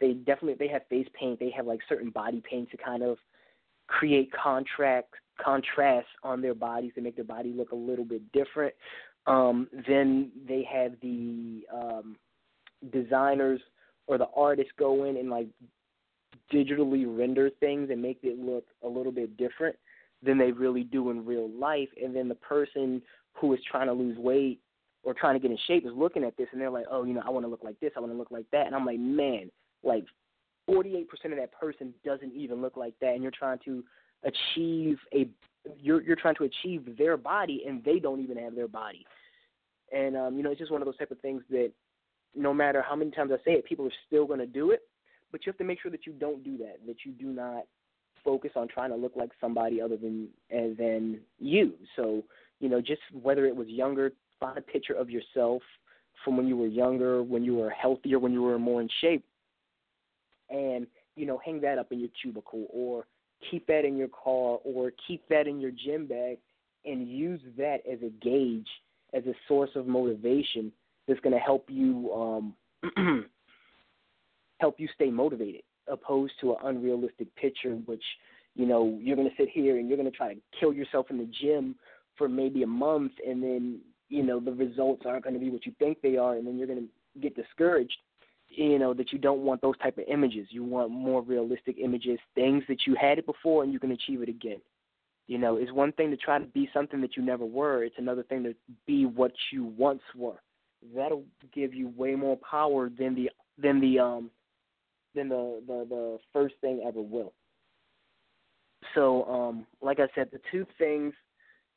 they 0.00 0.12
definitely 0.12 0.54
they 0.54 0.72
have 0.72 0.82
face 0.88 1.08
paint. 1.18 1.38
They 1.38 1.50
have 1.50 1.66
like 1.66 1.80
certain 1.88 2.10
body 2.10 2.42
paint 2.48 2.70
to 2.70 2.76
kind 2.76 3.02
of 3.02 3.18
create 3.88 4.30
contrast 4.32 5.06
contrast 5.42 6.08
on 6.22 6.40
their 6.40 6.54
bodies 6.54 6.92
to 6.94 7.00
make 7.00 7.16
their 7.16 7.24
body 7.24 7.52
look 7.54 7.72
a 7.72 7.76
little 7.76 8.04
bit 8.04 8.22
different. 8.32 8.74
Um, 9.26 9.68
then 9.86 10.30
they 10.48 10.66
have 10.70 10.92
the 11.02 11.62
um, 11.72 12.16
designers 12.92 13.60
or 14.06 14.18
the 14.18 14.28
artists 14.36 14.72
go 14.78 15.04
in 15.04 15.16
and 15.16 15.30
like 15.30 15.48
digitally 16.52 17.04
render 17.06 17.50
things 17.60 17.90
and 17.90 18.00
make 18.00 18.20
it 18.22 18.38
look 18.38 18.64
a 18.84 18.88
little 18.88 19.12
bit 19.12 19.36
different 19.36 19.76
than 20.22 20.38
they 20.38 20.52
really 20.52 20.84
do 20.84 21.10
in 21.10 21.26
real 21.26 21.50
life. 21.50 21.88
And 22.02 22.14
then 22.14 22.28
the 22.28 22.36
person 22.36 23.02
who 23.34 23.52
is 23.52 23.60
trying 23.70 23.88
to 23.88 23.92
lose 23.92 24.16
weight 24.16 24.60
or 25.02 25.12
trying 25.12 25.34
to 25.34 25.40
get 25.40 25.50
in 25.50 25.58
shape 25.66 25.84
is 25.84 25.92
looking 25.94 26.24
at 26.24 26.36
this 26.36 26.48
and 26.52 26.60
they're 26.60 26.70
like, 26.70 26.86
oh, 26.90 27.04
you 27.04 27.14
know, 27.14 27.22
I 27.24 27.30
want 27.30 27.44
to 27.44 27.50
look 27.50 27.64
like 27.64 27.78
this, 27.80 27.92
I 27.96 28.00
want 28.00 28.12
to 28.12 28.18
look 28.18 28.30
like 28.30 28.46
that. 28.52 28.66
And 28.66 28.74
I'm 28.74 28.86
like, 28.86 28.98
man, 28.98 29.50
like 29.82 30.04
48% 30.68 31.06
of 31.26 31.36
that 31.36 31.52
person 31.52 31.94
doesn't 32.04 32.32
even 32.34 32.60
look 32.60 32.76
like 32.76 32.94
that. 33.00 33.14
And 33.14 33.22
you're 33.22 33.32
trying 33.32 33.58
to 33.64 33.84
achieve 34.24 34.98
a, 35.14 35.28
you're, 35.80 36.02
you're 36.02 36.16
trying 36.16 36.34
to 36.36 36.44
achieve 36.44 36.96
their 36.98 37.16
body 37.16 37.64
and 37.66 37.84
they 37.84 37.98
don't 37.98 38.20
even 38.20 38.36
have 38.38 38.54
their 38.54 38.68
body. 38.68 39.06
And, 39.92 40.16
um, 40.16 40.36
you 40.36 40.42
know, 40.42 40.50
it's 40.50 40.58
just 40.58 40.72
one 40.72 40.82
of 40.82 40.86
those 40.86 40.96
type 40.96 41.10
of 41.10 41.20
things 41.20 41.42
that 41.50 41.72
no 42.34 42.52
matter 42.52 42.82
how 42.86 42.96
many 42.96 43.10
times 43.10 43.30
I 43.32 43.36
say 43.44 43.52
it, 43.52 43.64
people 43.64 43.86
are 43.86 43.92
still 44.06 44.26
going 44.26 44.40
to 44.40 44.46
do 44.46 44.70
it. 44.72 44.80
But 45.32 45.44
you 45.44 45.50
have 45.50 45.58
to 45.58 45.64
make 45.64 45.80
sure 45.80 45.90
that 45.90 46.06
you 46.06 46.12
don't 46.12 46.44
do 46.44 46.56
that, 46.58 46.78
that 46.86 47.04
you 47.04 47.12
do 47.12 47.26
not 47.26 47.64
focus 48.24 48.52
on 48.56 48.68
trying 48.68 48.90
to 48.90 48.96
look 48.96 49.12
like 49.16 49.30
somebody 49.40 49.80
other 49.80 49.96
than 49.96 50.28
than 50.50 51.20
you. 51.38 51.74
So, 51.94 52.22
you 52.60 52.68
know, 52.68 52.80
just 52.80 53.00
whether 53.12 53.46
it 53.46 53.54
was 53.54 53.68
younger, 53.68 54.12
find 54.38 54.56
a 54.56 54.62
picture 54.62 54.94
of 54.94 55.10
yourself 55.10 55.62
from 56.24 56.36
when 56.36 56.46
you 56.46 56.56
were 56.56 56.66
younger, 56.66 57.22
when 57.22 57.44
you 57.44 57.56
were 57.56 57.70
healthier, 57.70 58.18
when 58.18 58.32
you 58.32 58.42
were 58.42 58.58
more 58.58 58.80
in 58.80 58.88
shape, 59.00 59.24
and 60.50 60.86
you 61.16 61.26
know, 61.26 61.40
hang 61.44 61.60
that 61.62 61.78
up 61.78 61.92
in 61.92 62.00
your 62.00 62.10
cubicle 62.20 62.66
or 62.70 63.06
keep 63.50 63.66
that 63.66 63.84
in 63.84 63.96
your 63.96 64.08
car 64.08 64.58
or 64.64 64.92
keep 65.06 65.26
that 65.28 65.46
in 65.46 65.60
your 65.60 65.70
gym 65.70 66.06
bag 66.06 66.38
and 66.84 67.08
use 67.08 67.40
that 67.56 67.78
as 67.90 67.98
a 68.02 68.10
gauge, 68.22 68.68
as 69.12 69.24
a 69.26 69.34
source 69.48 69.70
of 69.74 69.86
motivation 69.86 70.70
that's 71.08 71.20
going 71.20 71.32
to 71.32 71.40
help 71.40 71.68
you 71.68 72.12
um, 72.12 72.54
help 74.60 74.78
you 74.78 74.88
stay 74.94 75.10
motivated, 75.10 75.62
opposed 75.88 76.32
to 76.40 76.52
an 76.52 76.58
unrealistic 76.64 77.34
picture, 77.36 77.74
which 77.86 78.02
you 78.54 78.66
know 78.66 78.98
you're 79.00 79.16
going 79.16 79.28
to 79.28 79.36
sit 79.36 79.48
here 79.48 79.78
and 79.78 79.88
you're 79.88 79.98
going 79.98 80.10
to 80.10 80.16
try 80.16 80.32
to 80.32 80.40
kill 80.58 80.72
yourself 80.72 81.06
in 81.10 81.18
the 81.18 81.30
gym 81.40 81.74
for 82.16 82.28
maybe 82.28 82.62
a 82.62 82.66
month, 82.66 83.12
and 83.26 83.42
then 83.42 83.80
you 84.08 84.22
know 84.22 84.40
the 84.40 84.52
results 84.52 85.02
aren't 85.06 85.24
going 85.24 85.34
to 85.34 85.40
be 85.40 85.50
what 85.50 85.66
you 85.66 85.72
think 85.78 86.00
they 86.02 86.16
are, 86.16 86.36
and 86.36 86.46
then 86.46 86.56
you're 86.58 86.66
going 86.66 86.86
to 86.86 87.20
get 87.20 87.36
discouraged. 87.36 87.96
You 88.56 88.78
know 88.78 88.94
that 88.94 89.12
you 89.12 89.18
don't 89.18 89.40
want 89.40 89.60
those 89.60 89.76
type 89.78 89.98
of 89.98 90.04
images. 90.08 90.48
You 90.50 90.64
want 90.64 90.90
more 90.90 91.22
realistic 91.22 91.76
images, 91.78 92.18
things 92.34 92.64
that 92.68 92.86
you 92.86 92.96
had 93.00 93.18
it 93.18 93.26
before 93.26 93.62
and 93.62 93.72
you 93.72 93.78
can 93.78 93.92
achieve 93.92 94.22
it 94.22 94.28
again. 94.28 94.60
You 95.26 95.38
know, 95.38 95.56
it's 95.56 95.72
one 95.72 95.92
thing 95.92 96.10
to 96.10 96.16
try 96.16 96.38
to 96.38 96.46
be 96.46 96.68
something 96.72 97.00
that 97.00 97.16
you 97.16 97.22
never 97.22 97.44
were. 97.44 97.82
It's 97.82 97.98
another 97.98 98.22
thing 98.22 98.44
to 98.44 98.54
be 98.86 99.06
what 99.06 99.32
you 99.52 99.64
once 99.76 100.02
were. 100.14 100.40
That'll 100.94 101.24
give 101.52 101.74
you 101.74 101.92
way 101.96 102.14
more 102.14 102.38
power 102.48 102.88
than 102.88 103.14
the 103.14 103.30
than 103.58 103.80
the 103.80 103.98
um 103.98 104.30
than 105.14 105.28
the 105.28 105.60
the, 105.66 105.86
the 105.88 106.18
first 106.32 106.54
thing 106.60 106.84
ever 106.86 107.00
will. 107.00 107.32
So, 108.94 109.24
um, 109.24 109.66
like 109.82 109.98
I 109.98 110.06
said, 110.14 110.28
the 110.32 110.40
two 110.52 110.66
things 110.78 111.12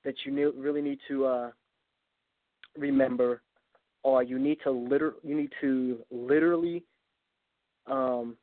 that 0.05 0.15
you 0.25 0.53
really 0.55 0.81
need 0.81 1.00
to 1.07 1.25
uh, 1.25 1.51
remember 2.77 3.41
are 4.03 4.24
you 4.24 4.39
need 4.39 4.60
to 4.63 4.72
liter 4.72 5.13
you 5.24 5.36
need 5.36 5.51
to 5.62 6.00
literally, 6.12 6.84
um, 7.88 8.36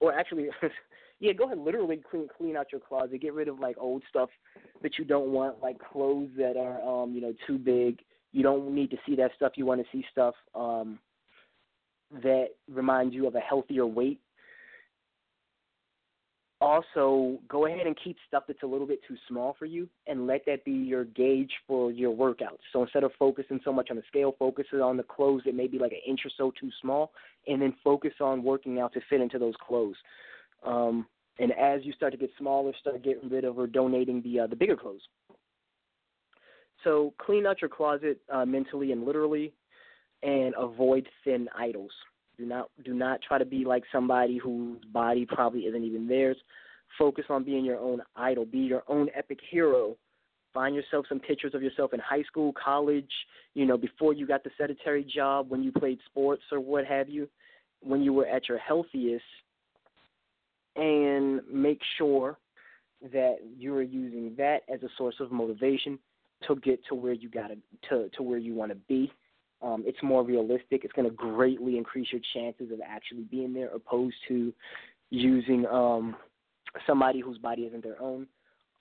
or 0.00 0.12
actually, 0.12 0.48
yeah, 1.20 1.32
go 1.32 1.44
ahead, 1.44 1.58
literally 1.58 2.00
clean 2.10 2.28
clean 2.36 2.56
out 2.56 2.72
your 2.72 2.80
closet, 2.80 3.20
get 3.20 3.34
rid 3.34 3.48
of 3.48 3.58
like 3.58 3.76
old 3.78 4.02
stuff 4.08 4.30
that 4.82 4.98
you 4.98 5.04
don't 5.04 5.28
want, 5.28 5.62
like 5.62 5.76
clothes 5.78 6.30
that 6.36 6.56
are 6.56 6.80
um, 6.82 7.12
you 7.12 7.20
know 7.20 7.34
too 7.46 7.58
big. 7.58 8.00
You 8.32 8.42
don't 8.42 8.74
need 8.74 8.90
to 8.90 8.96
see 9.06 9.14
that 9.16 9.30
stuff. 9.36 9.52
You 9.56 9.66
want 9.66 9.80
to 9.80 9.86
see 9.92 10.04
stuff 10.10 10.34
um, 10.54 10.98
that 12.22 12.48
reminds 12.70 13.14
you 13.14 13.26
of 13.26 13.34
a 13.34 13.40
healthier 13.40 13.86
weight. 13.86 14.20
Also, 16.64 17.38
go 17.46 17.66
ahead 17.66 17.86
and 17.86 17.94
keep 18.02 18.16
stuff 18.26 18.44
that's 18.48 18.62
a 18.62 18.66
little 18.66 18.86
bit 18.86 18.98
too 19.06 19.16
small 19.28 19.54
for 19.58 19.66
you 19.66 19.86
and 20.06 20.26
let 20.26 20.46
that 20.46 20.64
be 20.64 20.72
your 20.72 21.04
gauge 21.04 21.52
for 21.66 21.92
your 21.92 22.10
workouts. 22.16 22.64
So 22.72 22.82
instead 22.82 23.04
of 23.04 23.12
focusing 23.18 23.60
so 23.66 23.70
much 23.70 23.90
on 23.90 23.96
the 23.96 24.02
scale, 24.08 24.34
focus 24.38 24.64
on 24.72 24.96
the 24.96 25.02
clothes 25.02 25.42
that 25.44 25.54
may 25.54 25.66
be 25.66 25.78
like 25.78 25.92
an 25.92 26.00
inch 26.06 26.20
or 26.24 26.30
so 26.38 26.52
too 26.58 26.70
small, 26.80 27.12
and 27.46 27.60
then 27.60 27.74
focus 27.84 28.14
on 28.18 28.42
working 28.42 28.80
out 28.80 28.94
to 28.94 29.00
fit 29.10 29.20
into 29.20 29.38
those 29.38 29.52
clothes. 29.68 29.96
Um, 30.64 31.06
and 31.38 31.52
as 31.52 31.84
you 31.84 31.92
start 31.92 32.12
to 32.12 32.18
get 32.18 32.30
smaller, 32.38 32.72
start 32.80 33.04
getting 33.04 33.28
rid 33.28 33.44
of 33.44 33.58
or 33.58 33.66
donating 33.66 34.22
the 34.22 34.40
uh, 34.40 34.46
the 34.46 34.56
bigger 34.56 34.76
clothes. 34.76 35.02
So 36.82 37.12
clean 37.18 37.44
out 37.44 37.60
your 37.60 37.68
closet 37.68 38.20
uh, 38.32 38.46
mentally 38.46 38.92
and 38.92 39.04
literally 39.04 39.52
and 40.22 40.54
avoid 40.56 41.06
thin 41.24 41.46
idols. 41.54 41.92
Do 42.38 42.46
not 42.46 42.70
do 42.84 42.94
not 42.94 43.20
try 43.22 43.38
to 43.38 43.44
be 43.44 43.64
like 43.64 43.84
somebody 43.92 44.38
whose 44.38 44.80
body 44.92 45.26
probably 45.26 45.60
isn't 45.62 45.84
even 45.84 46.08
theirs. 46.08 46.36
Focus 46.98 47.24
on 47.28 47.44
being 47.44 47.64
your 47.64 47.78
own 47.78 48.00
idol. 48.16 48.44
Be 48.44 48.58
your 48.58 48.82
own 48.88 49.08
epic 49.14 49.38
hero. 49.50 49.96
Find 50.52 50.74
yourself 50.74 51.06
some 51.08 51.18
pictures 51.18 51.54
of 51.54 51.62
yourself 51.62 51.92
in 51.92 52.00
high 52.00 52.22
school, 52.22 52.52
college, 52.52 53.10
you 53.54 53.66
know, 53.66 53.76
before 53.76 54.12
you 54.12 54.24
got 54.24 54.44
the 54.44 54.50
sedentary 54.56 55.02
job, 55.02 55.50
when 55.50 55.64
you 55.64 55.72
played 55.72 55.98
sports 56.06 56.42
or 56.52 56.60
what 56.60 56.84
have 56.86 57.08
you, 57.08 57.28
when 57.80 58.02
you 58.02 58.12
were 58.12 58.26
at 58.26 58.48
your 58.48 58.58
healthiest, 58.58 59.24
and 60.76 61.40
make 61.52 61.80
sure 61.98 62.38
that 63.12 63.38
you 63.56 63.74
are 63.74 63.82
using 63.82 64.34
that 64.36 64.60
as 64.72 64.80
a 64.84 64.88
source 64.96 65.16
of 65.18 65.32
motivation 65.32 65.98
to 66.46 66.56
get 66.56 66.80
to 66.88 66.94
where 66.94 67.12
you 67.12 67.28
got 67.28 67.50
to 67.88 68.08
to 68.10 68.22
where 68.22 68.38
you 68.38 68.54
want 68.54 68.70
to 68.70 68.76
be 68.88 69.12
um, 69.62 69.82
it's 69.86 70.02
more 70.02 70.24
realistic. 70.24 70.84
It's 70.84 70.92
going 70.92 71.08
to 71.08 71.14
greatly 71.14 71.78
increase 71.78 72.08
your 72.12 72.20
chances 72.34 72.72
of 72.72 72.80
actually 72.86 73.22
being 73.22 73.52
there, 73.52 73.68
opposed 73.68 74.16
to 74.28 74.52
using 75.10 75.66
um, 75.66 76.16
somebody 76.86 77.20
whose 77.20 77.38
body 77.38 77.62
isn't 77.62 77.82
their 77.82 78.00
own. 78.00 78.26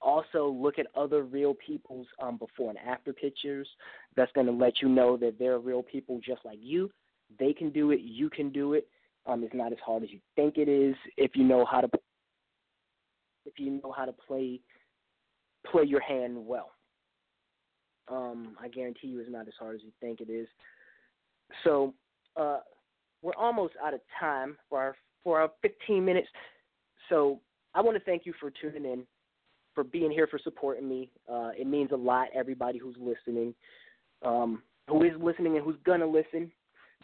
Also, 0.02 0.50
look 0.50 0.80
at 0.80 0.88
other 0.96 1.24
real 1.24 1.56
people's 1.66 2.08
um, 2.22 2.38
before 2.38 2.70
and 2.70 2.80
after 2.80 3.14
pictures. 3.14 3.68
That's 4.18 4.32
going 4.34 4.48
to 4.48 4.54
let 4.54 4.82
you 4.82 4.90
know 4.90 5.16
that 5.18 5.40
they're 5.40 5.60
real 5.60 5.82
people 5.82 6.20
just 6.26 6.44
like 6.44 6.60
you. 6.62 6.92
They 7.40 7.54
can 7.54 7.70
do 7.70 7.92
it. 7.92 8.02
You 8.02 8.30
can 8.30 8.50
do 8.50 8.74
it. 8.74 8.88
Um, 9.26 9.44
it's 9.44 9.54
not 9.54 9.72
as 9.72 9.78
hard 9.86 10.04
as 10.04 10.12
you 10.12 10.20
think 10.36 10.58
it 10.58 10.68
is 10.68 10.96
if 11.16 11.32
you 11.36 11.46
know 11.46 11.64
how 11.64 11.80
to 11.80 11.88
if 13.46 13.54
you 13.58 13.80
know 13.82 13.94
how 13.96 14.04
to 14.04 14.12
play 14.12 14.60
play 15.72 15.84
your 15.84 16.02
hand 16.02 16.36
well. 16.36 16.72
Um, 18.10 18.56
I 18.62 18.68
guarantee 18.68 19.08
you, 19.08 19.20
it's 19.20 19.32
not 19.32 19.48
as 19.48 19.54
hard 19.60 19.76
as 19.76 19.82
you 19.84 19.92
think 20.00 20.22
it 20.22 20.30
is. 20.30 20.48
So 21.64 21.94
uh, 22.36 22.60
we're 23.22 23.36
almost 23.38 23.74
out 23.84 23.94
of 23.94 24.02
time 24.20 24.58
for 24.70 24.80
our 24.80 24.96
for 25.24 25.40
our 25.40 25.52
15 25.62 26.04
minutes. 26.04 26.28
So 27.10 27.40
I 27.74 27.82
want 27.82 27.98
to 27.98 28.04
thank 28.04 28.26
you 28.26 28.34
for 28.40 28.52
tuning 28.52 28.84
in, 28.84 29.04
for 29.74 29.84
being 29.84 30.12
here, 30.12 30.28
for 30.28 30.40
supporting 30.40 30.88
me. 30.88 31.10
Uh, 31.32 31.52
it 31.58 31.66
means 31.68 31.92
a 31.92 31.96
lot. 31.96 32.28
Everybody 32.36 32.78
who's 32.78 32.96
listening, 33.00 33.54
um, 34.24 34.62
who 34.90 35.04
is 35.04 35.14
listening, 35.20 35.56
and 35.56 35.66
who's 35.66 35.78
gonna 35.86 36.06
listen. 36.06 36.52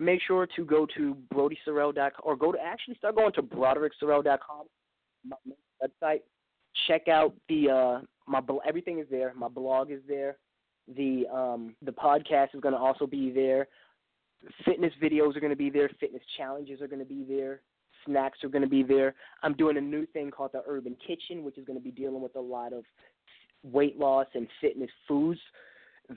Make 0.01 0.21
sure 0.25 0.47
to 0.55 0.63
go 0.63 0.87
to 0.97 1.17
BrodySorrell.com 1.33 2.21
or 2.23 2.35
go 2.37 2.53
to 2.53 2.59
actually 2.59 2.95
start 2.95 3.15
going 3.15 3.33
to 3.33 3.41
BroderickSorrell.com, 3.41 4.65
my 5.25 5.35
website. 5.83 6.21
Check 6.87 7.09
out 7.09 7.33
the 7.49 7.69
uh, 7.69 8.05
my 8.25 8.41
everything 8.67 8.99
is 8.99 9.07
there. 9.09 9.33
My 9.35 9.47
blog 9.49 9.91
is 9.91 10.01
there. 10.07 10.37
The 10.95 11.25
um, 11.33 11.75
the 11.83 11.91
podcast 11.91 12.55
is 12.55 12.61
going 12.61 12.73
to 12.73 12.79
also 12.79 13.05
be 13.05 13.31
there. 13.31 13.67
Fitness 14.65 14.93
videos 15.01 15.35
are 15.35 15.39
going 15.39 15.51
to 15.51 15.55
be 15.55 15.69
there. 15.69 15.89
Fitness 15.99 16.23
challenges 16.37 16.81
are 16.81 16.87
going 16.87 16.99
to 16.99 17.05
be 17.05 17.25
there. 17.27 17.61
Snacks 18.05 18.43
are 18.43 18.49
going 18.49 18.61
to 18.61 18.69
be 18.69 18.83
there. 18.83 19.13
I'm 19.43 19.53
doing 19.53 19.77
a 19.77 19.81
new 19.81 20.05
thing 20.07 20.31
called 20.31 20.51
the 20.53 20.63
Urban 20.65 20.95
Kitchen, 21.05 21.43
which 21.43 21.57
is 21.57 21.65
going 21.65 21.77
to 21.77 21.83
be 21.83 21.91
dealing 21.91 22.21
with 22.21 22.35
a 22.35 22.41
lot 22.41 22.73
of 22.73 22.83
weight 23.63 23.99
loss 23.99 24.27
and 24.33 24.47
fitness 24.61 24.89
foods. 25.07 25.39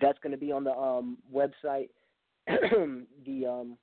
That's 0.01 0.19
going 0.23 0.33
to 0.33 0.39
be 0.39 0.53
on 0.53 0.65
the 0.65 0.73
um, 0.73 1.19
website. 1.35 1.89
the 2.47 3.47
um, 3.47 3.77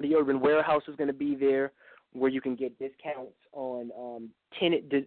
the 0.00 0.14
Urban 0.14 0.40
Warehouse 0.40 0.82
is 0.88 0.96
going 0.96 1.08
to 1.08 1.14
be 1.14 1.34
there, 1.34 1.72
where 2.12 2.30
you 2.30 2.40
can 2.40 2.54
get 2.54 2.78
discounts 2.78 3.36
on 3.52 3.90
um, 3.98 4.30
tennis 4.58 4.82
de- 4.88 5.06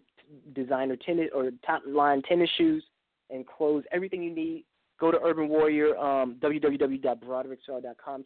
designer 0.54 0.96
tennis 0.96 1.30
or 1.34 1.50
top 1.66 1.82
line 1.88 2.22
tennis 2.24 2.50
shoes 2.58 2.84
and 3.30 3.46
clothes. 3.46 3.84
Everything 3.92 4.24
you 4.24 4.34
need 4.34 4.66
Go 5.00 5.12
to 5.12 5.20
Urban 5.24 5.48
Warrior, 5.48 5.98
um. 5.98 6.38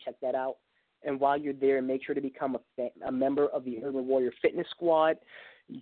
Check 0.03 0.15
that 0.21 0.35
out. 0.35 0.57
And 1.03 1.19
while 1.19 1.37
you're 1.37 1.53
there, 1.53 1.81
make 1.81 2.03
sure 2.05 2.15
to 2.15 2.21
become 2.21 2.57
a, 2.79 2.89
a 3.05 3.11
member 3.11 3.47
of 3.47 3.63
the 3.63 3.77
Urban 3.83 4.07
Warrior 4.07 4.31
Fitness 4.41 4.65
Squad. 4.71 5.17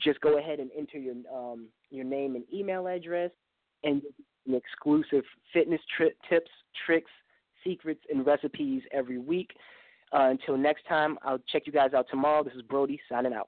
Just 0.04 0.20
go 0.22 0.38
ahead 0.38 0.60
and 0.60 0.70
enter 0.78 0.98
your 0.98 1.16
um, 1.34 1.68
your 1.90 2.04
name 2.04 2.36
and 2.36 2.44
email 2.54 2.88
address, 2.88 3.32
and 3.84 4.02
an 4.48 4.54
exclusive 4.54 5.24
fitness 5.54 5.82
tri- 5.96 6.10
tips, 6.30 6.52
tricks, 6.86 7.12
secrets, 7.64 8.02
and 8.12 8.26
recipes 8.26 8.82
every 8.92 9.18
week. 9.18 9.52
Uh, 10.14 10.28
until 10.30 10.58
next 10.58 10.86
time, 10.88 11.18
I'll 11.24 11.40
check 11.52 11.64
you 11.66 11.72
guys 11.72 11.94
out 11.94 12.08
tomorrow. 12.10 12.44
This 12.44 12.54
is 12.54 12.64
Brody 12.64 13.00
signing 13.10 13.34
out. 13.34 13.48